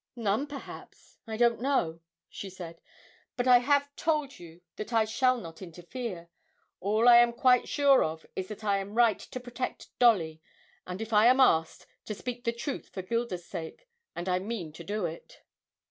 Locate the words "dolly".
9.99-10.41